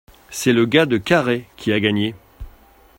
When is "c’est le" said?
0.31-0.65